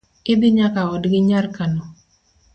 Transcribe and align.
Idhi 0.33 0.49
nyaka 0.57 0.81
odgi 0.93 1.19
nyar 1.27 1.45
kano 1.55 1.83